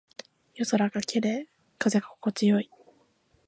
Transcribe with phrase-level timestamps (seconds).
[0.55, 1.47] 夜空が綺麗。
[1.77, 2.71] 風が心地よい。